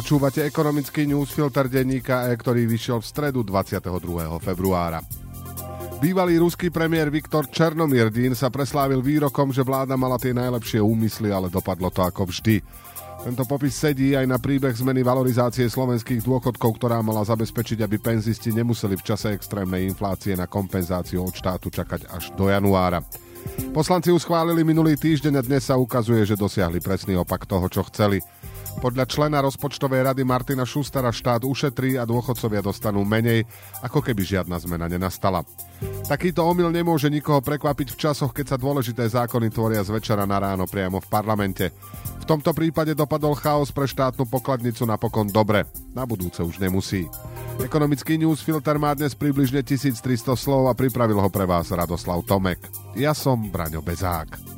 [0.00, 4.00] Počúvate ekonomický newsfilter denníka E, ktorý vyšiel v stredu 22.
[4.40, 5.04] februára.
[6.00, 11.52] Bývalý ruský premiér Viktor Černomirdín sa preslávil výrokom, že vláda mala tie najlepšie úmysly, ale
[11.52, 12.64] dopadlo to ako vždy.
[13.28, 18.56] Tento popis sedí aj na príbeh zmeny valorizácie slovenských dôchodkov, ktorá mala zabezpečiť, aby penzisti
[18.56, 23.04] nemuseli v čase extrémnej inflácie na kompenzáciu od štátu čakať až do januára.
[23.76, 27.84] Poslanci ju schválili minulý týždeň a dnes sa ukazuje, že dosiahli presný opak toho, čo
[27.92, 28.24] chceli.
[28.78, 33.42] Podľa člena rozpočtovej rady Martina Šustara štát ušetrí a dôchodcovia dostanú menej,
[33.82, 35.42] ako keby žiadna zmena nenastala.
[36.06, 40.38] Takýto omyl nemôže nikoho prekvapiť v časoch, keď sa dôležité zákony tvoria z večera na
[40.38, 41.74] ráno priamo v parlamente.
[42.22, 45.66] V tomto prípade dopadol chaos pre štátnu pokladnicu napokon dobre.
[45.90, 47.10] Na budúce už nemusí.
[47.60, 52.62] Ekonomický newsfilter má dnes približne 1300 slov a pripravil ho pre vás Radoslav Tomek.
[52.96, 54.49] Ja som Braňo Bezák.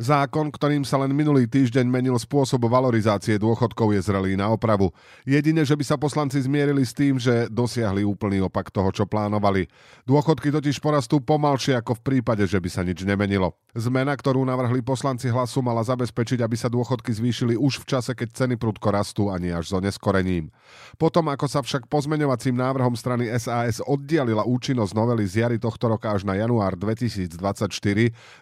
[0.00, 4.96] Zákon, ktorým sa len minulý týždeň menil spôsob valorizácie dôchodkov je zrelý na opravu.
[5.28, 9.68] Jedine, že by sa poslanci zmierili s tým, že dosiahli úplný opak toho, čo plánovali.
[10.08, 13.52] Dôchodky totiž porastú pomalšie ako v prípade, že by sa nič nemenilo.
[13.76, 18.32] Zmena, ktorú navrhli poslanci hlasu, mala zabezpečiť, aby sa dôchodky zvýšili už v čase, keď
[18.32, 20.48] ceny prudko rastú, ani až so neskorením.
[20.96, 26.08] Potom, ako sa však pozmeňovacím návrhom strany SAS oddialila účinnosť novely z jary tohto roka
[26.08, 27.36] až na január 2024,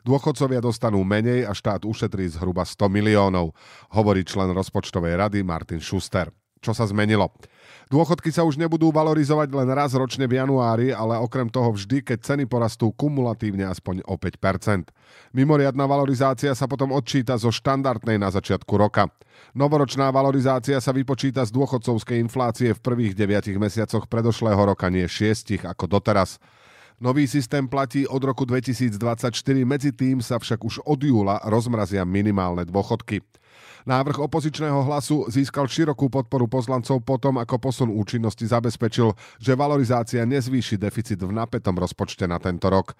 [0.07, 3.57] dôchodcovia dostanú menej a štát ušetrí zhruba 100 miliónov,
[3.97, 6.29] hovorí člen rozpočtovej rady Martin Schuster.
[6.61, 7.31] Čo sa zmenilo?
[7.89, 12.19] Dôchodky sa už nebudú valorizovať len raz ročne v januári, ale okrem toho vždy, keď
[12.21, 14.93] ceny porastú kumulatívne aspoň o 5%.
[15.33, 19.09] Mimoriadná valorizácia sa potom odčíta zo štandardnej na začiatku roka.
[19.57, 25.65] Novoročná valorizácia sa vypočíta z dôchodcovskej inflácie v prvých 9 mesiacoch predošlého roka, nie 6
[25.65, 26.37] ako doteraz.
[26.99, 29.31] Nový systém platí od roku 2024,
[29.63, 33.23] medzi tým sa však už od júla rozmrazia minimálne dôchodky.
[33.89, 40.77] Návrh opozičného hlasu získal širokú podporu poslancov potom, ako posun účinnosti zabezpečil, že valorizácia nezvýši
[40.77, 42.93] deficit v napätom rozpočte na tento rok.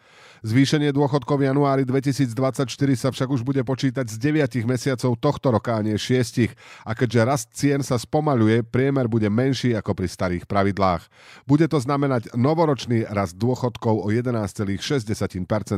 [0.49, 5.77] Zvýšenie dôchodkov v januári 2024 sa však už bude počítať z 9 mesiacov tohto roka
[5.77, 6.57] a nie 6.
[6.89, 11.05] A keďže rast cien sa spomaluje, priemer bude menší ako pri starých pravidlách.
[11.45, 14.81] Bude to znamenať novoročný rast dôchodkov o 11,6%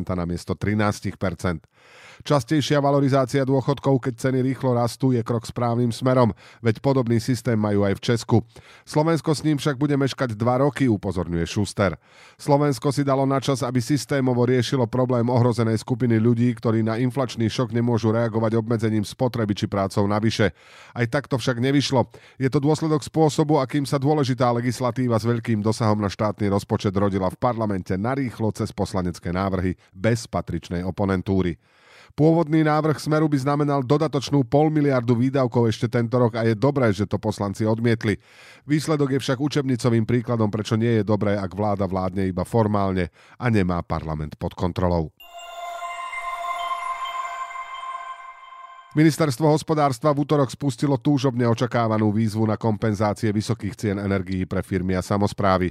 [0.06, 1.18] na miesto 13%.
[2.20, 7.88] Častejšia valorizácia dôchodkov, keď ceny rýchlo rastú, je krok správnym smerom, veď podobný systém majú
[7.88, 8.36] aj v Česku.
[8.84, 11.96] Slovensko s ním však bude meškať dva roky, upozorňuje Šuster.
[12.36, 17.48] Slovensko si dalo na čas, aby systémovo riešilo problém ohrozenej skupiny ľudí, ktorí na inflačný
[17.48, 20.52] šok nemôžu reagovať obmedzením spotreby či prácou navyše.
[20.92, 22.12] Aj takto však nevyšlo.
[22.36, 27.30] Je to dôsledok spôsobu, akým sa dôležitá legislatíva s veľkým dosahom na štátny rozpočet rodila
[27.30, 31.54] v parlamente narýchlo cez poslanecké návrhy bez patričnej oponentúry.
[32.14, 36.90] Pôvodný návrh Smeru by znamenal dodatočnú pol miliardu výdavkov ešte tento rok a je dobré,
[36.90, 38.18] že to poslanci odmietli.
[38.66, 43.46] Výsledok je však učebnicovým príkladom, prečo nie je dobré, ak vláda vládne iba formálne a
[43.48, 45.14] nemá parlament pod kontrolou.
[48.90, 54.98] Ministerstvo hospodárstva v útorok spustilo túžobne očakávanú výzvu na kompenzácie vysokých cien energií pre firmy
[54.98, 55.70] a samozprávy.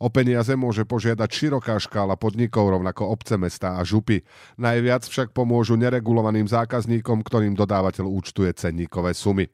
[0.00, 4.24] O peniaze môže požiadať široká škála podnikov, rovnako obce, mesta a župy.
[4.56, 9.44] Najviac však pomôžu neregulovaným zákazníkom, ktorým dodávateľ účtuje cenníkové sumy.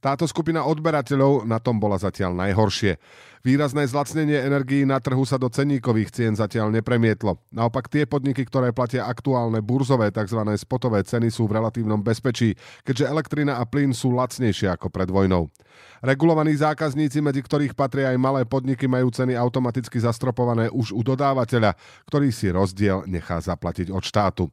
[0.00, 2.96] Táto skupina odberateľov na tom bola zatiaľ najhoršie.
[3.44, 7.36] Výrazné zlacnenie energií na trhu sa do cenníkových cien zatiaľ nepremietlo.
[7.52, 10.40] Naopak tie podniky, ktoré platia aktuálne burzové tzv.
[10.56, 12.56] spotové ceny sú v relatívnom bezpečí,
[12.88, 15.52] keďže elektrina a plyn sú lacnejšie ako pred vojnou.
[16.00, 21.76] Regulovaní zákazníci, medzi ktorých patria aj malé podniky, majú ceny automaticky zastropované už u dodávateľa,
[22.08, 24.48] ktorý si rozdiel nechá zaplatiť od štátu.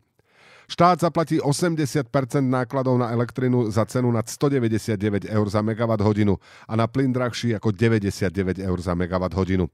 [0.68, 2.06] Štát zaplatí 80%
[2.42, 7.56] nákladov na elektrinu za cenu nad 199 eur za megawatt hodinu a na plyn drahší
[7.58, 9.70] ako 99 eur za megawatt hodinu.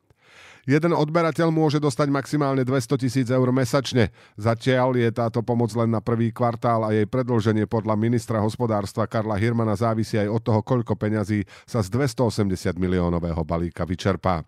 [0.68, 4.12] Jeden odberateľ môže dostať maximálne 200 tisíc eur mesačne.
[4.36, 9.40] Zatiaľ je táto pomoc len na prvý kvartál a jej predlženie podľa ministra hospodárstva Karla
[9.40, 14.44] Hirmana závisí aj od toho, koľko peňazí sa z 280 miliónového balíka vyčerpá.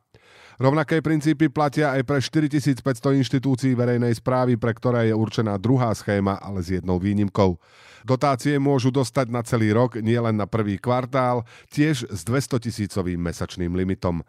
[0.59, 2.83] Rovnaké princípy platia aj pre 4500
[3.15, 7.55] inštitúcií verejnej správy, pre ktoré je určená druhá schéma, ale s jednou výnimkou.
[8.03, 13.71] Dotácie môžu dostať na celý rok, nielen na prvý kvartál, tiež s 200 tisícovým mesačným
[13.71, 14.19] limitom.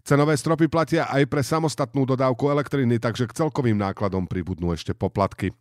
[0.00, 5.52] Cenové stropy platia aj pre samostatnú dodávku elektriny, takže k celkovým nákladom pribudnú ešte poplatky.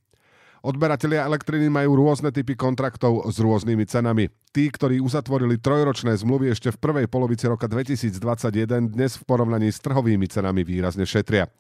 [0.64, 4.32] Odberatelia elektriny majú rôzne typy kontraktov s rôznymi cenami.
[4.56, 9.84] Tí, ktorí uzatvorili trojročné zmluvy ešte v prvej polovici roka 2021, dnes v porovnaní s
[9.84, 11.52] trhovými cenami výrazne šetria.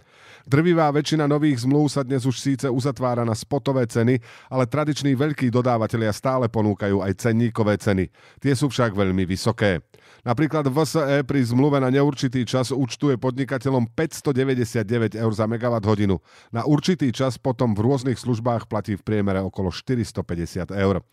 [0.47, 5.51] Drvivá väčšina nových zmluv sa dnes už síce uzatvára na spotové ceny, ale tradiční veľkí
[5.51, 8.07] dodávateľia stále ponúkajú aj cenníkové ceny.
[8.39, 9.83] Tie sú však veľmi vysoké.
[10.21, 16.21] Napríklad VSE pri zmluve na neurčitý čas účtuje podnikateľom 599 eur za megawatt hodinu.
[16.53, 21.03] Na určitý čas potom v rôznych službách platí v priemere okolo 450 eur.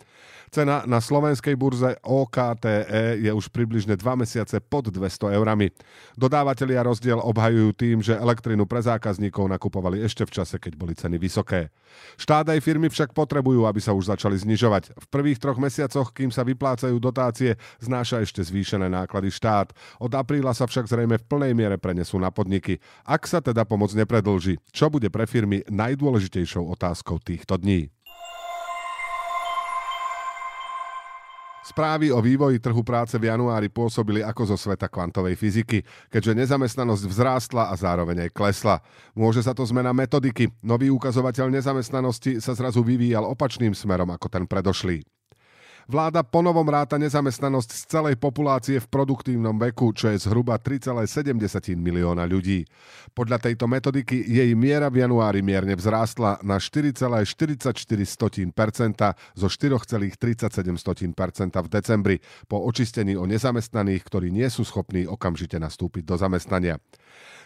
[0.52, 1.71] Cena na slovenskej burze
[2.04, 2.76] OKTE
[3.22, 5.72] je už približne 2 mesiace pod 200 eurami.
[6.18, 11.16] Dodávateľia rozdiel obhajujú tým, že elektrinu pre zákazníkov nakupovali ešte v čase, keď boli ceny
[11.16, 11.72] vysoké.
[12.16, 14.96] Štát aj firmy však potrebujú, aby sa už začali znižovať.
[14.96, 19.72] V prvých troch mesiacoch, kým sa vyplácajú dotácie, znáša ešte zvýšené náklady štát.
[20.00, 22.80] Od apríla sa však zrejme v plnej miere prenesú na podniky.
[23.04, 27.92] Ak sa teda pomoc nepredlží, čo bude pre firmy najdôležitejšou otázkou týchto dní?
[31.72, 35.80] Správy o vývoji trhu práce v januári pôsobili ako zo sveta kvantovej fyziky,
[36.12, 38.84] keďže nezamestnanosť vzrástla a zároveň aj klesla.
[39.16, 40.52] Môže sa to zmena metodiky.
[40.60, 45.00] Nový ukazovateľ nezamestnanosti sa zrazu vyvíjal opačným smerom ako ten predošlý.
[45.90, 51.34] Vláda ponovom ráta nezamestnanosť z celej populácie v produktívnom veku, čo je zhruba 3,7
[51.74, 52.62] milióna ľudí.
[53.10, 58.54] Podľa tejto metodiky jej miera v januári mierne vzrástla na 4,44%
[59.34, 66.14] zo 4,37% v decembri po očistení o nezamestnaných, ktorí nie sú schopní okamžite nastúpiť do
[66.14, 66.78] zamestnania.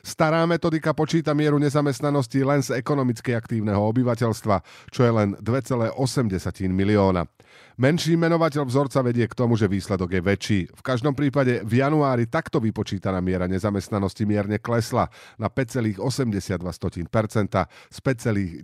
[0.07, 4.63] Stará metodika počíta mieru nezamestnanosti len z ekonomicky aktívneho obyvateľstva,
[4.95, 5.99] čo je len 2,8
[6.71, 7.27] milióna.
[7.75, 10.61] Menší menovateľ vzorca vedie k tomu, že výsledok je väčší.
[10.79, 15.11] V každom prípade v januári takto vypočítaná miera nezamestnanosti mierne klesla
[15.43, 15.99] na 5,82%
[17.91, 18.63] z 5,9%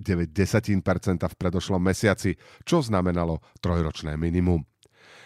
[1.27, 4.72] v predošlom mesiaci, čo znamenalo trojročné minimum.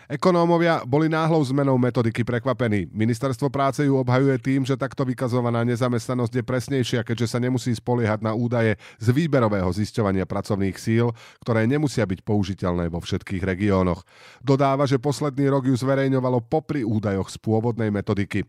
[0.06, 2.87] Ekonómovia boli náhlou zmenou metodiky prekvapení.
[2.94, 8.23] Ministerstvo práce ju obhajuje tým, že takto vykazovaná nezamestnanosť je presnejšia, keďže sa nemusí spoliehať
[8.23, 11.11] na údaje z výberového zisťovania pracovných síl,
[11.43, 14.06] ktoré nemusia byť použiteľné vo všetkých regiónoch.
[14.47, 18.47] Dodáva, že posledný rok ju zverejňovalo popri údajoch z pôvodnej metodiky.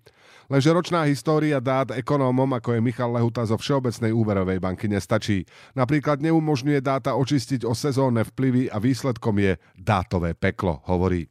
[0.47, 5.43] Lenže ročná história dát ekonómom, ako je Michal Lehuta zo Všeobecnej úverovej banky, nestačí.
[5.75, 11.27] Napríklad neumožňuje dáta očistiť o sezónne vplyvy a výsledkom je dátové peklo, hovorí.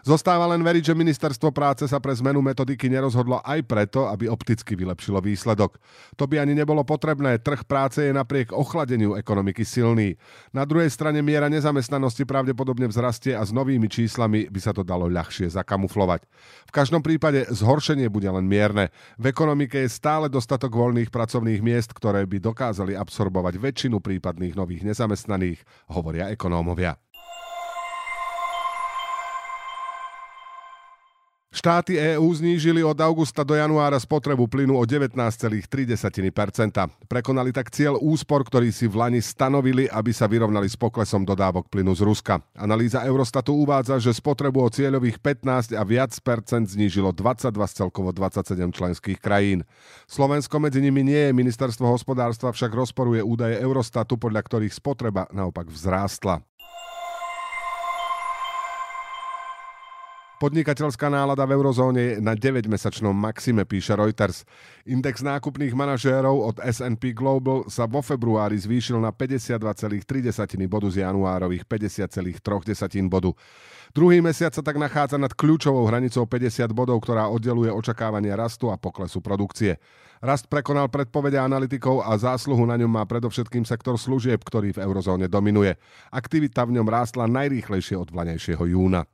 [0.00, 4.72] Zostáva len veriť, že ministerstvo práce sa pre zmenu metodiky nerozhodlo aj preto, aby opticky
[4.72, 5.76] vylepšilo výsledok.
[6.16, 10.16] To by ani nebolo potrebné, trh práce je napriek ochladeniu ekonomiky silný.
[10.56, 15.04] Na druhej strane miera nezamestnanosti pravdepodobne vzrastie a s novými číslami by sa to dalo
[15.04, 16.24] ľahšie zakamuflovať.
[16.68, 18.88] V každom prípade zhoršenie bude len mierne.
[19.20, 24.88] V ekonomike je stále dostatok voľných pracovných miest, ktoré by dokázali absorbovať väčšinu prípadných nových
[24.88, 25.60] nezamestnaných,
[25.92, 26.96] hovoria ekonómovia.
[31.50, 35.66] Štáty EÚ znížili od augusta do januára spotrebu plynu o 19,3%.
[37.10, 41.66] Prekonali tak cieľ úspor, ktorý si v Lani stanovili, aby sa vyrovnali s poklesom dodávok
[41.66, 42.38] plynu z Ruska.
[42.54, 48.14] Analýza Eurostatu uvádza, že spotrebu o cieľových 15 a viac percent znížilo 22 z celkovo
[48.14, 49.66] 27 členských krajín.
[50.06, 55.66] Slovensko medzi nimi nie je, ministerstvo hospodárstva však rozporuje údaje Eurostatu, podľa ktorých spotreba naopak
[55.66, 56.46] vzrástla.
[60.40, 64.48] Podnikateľská nálada v eurozóne je na 9-mesačnom maxime, píše Reuters.
[64.88, 70.00] Index nákupných manažérov od S&P Global sa vo februári zvýšil na 52,3
[70.64, 72.40] bodu z januárových 50,3
[73.12, 73.36] bodu.
[73.92, 78.80] Druhý mesiac sa tak nachádza nad kľúčovou hranicou 50 bodov, ktorá oddeluje očakávania rastu a
[78.80, 79.76] poklesu produkcie.
[80.24, 85.28] Rast prekonal predpovede analytikov a zásluhu na ňom má predovšetkým sektor služieb, ktorý v eurozóne
[85.28, 85.76] dominuje.
[86.08, 89.04] Aktivita v ňom rástla najrýchlejšie od vlanejšieho júna.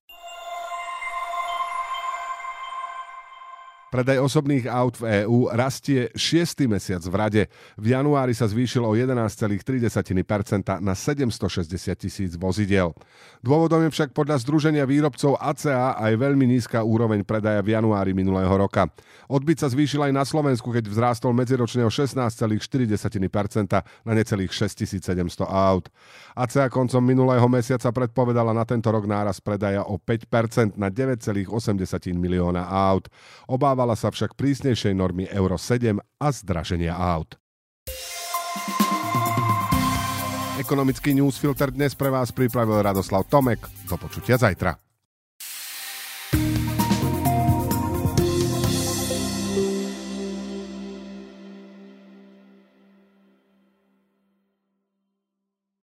[3.86, 6.66] Predaj osobných aut v EÚ rastie 6.
[6.66, 7.42] mesiac v rade.
[7.78, 12.90] V januári sa zvýšil o 11,3% na 760 tisíc vozidiel.
[13.46, 18.50] Dôvodom je však podľa Združenia výrobcov ACA aj veľmi nízka úroveň predaja v januári minulého
[18.50, 18.90] roka.
[19.30, 22.42] Odbyt sa zvýšil aj na Slovensku, keď vzrástol medziročne o 16,4%
[24.02, 25.86] na necelých 6700 aut.
[26.34, 31.54] ACA koncom minulého mesiaca predpovedala na tento rok náraz predaja o 5% na 9,8
[32.18, 33.06] milióna aut.
[33.46, 37.36] Obáva Obávala sa však prísnejšej normy Euro 7 a zdraženia aut.
[40.56, 43.60] Ekonomický newsfilter dnes pre vás pripravil Radoslav Tomek.
[43.84, 44.85] Do počutia zajtra.